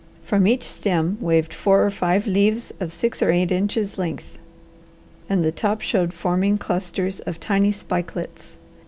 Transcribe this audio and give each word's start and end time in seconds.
From 0.23 0.47
each 0.47 0.63
stem 0.63 1.19
waved 1.21 1.53
four 1.53 1.85
or 1.85 1.91
five 1.91 2.25
leaves 2.25 2.73
of 2.79 2.91
six 2.91 3.21
or 3.21 3.29
eight 3.29 3.51
inches 3.51 3.99
length 3.99 4.39
and 5.29 5.45
the 5.45 5.51
top 5.51 5.81
showed 5.81 6.11
forming 6.11 6.57
clusters 6.57 7.19
of 7.19 7.39
tiny 7.39 7.71
spikelets. 7.71 8.57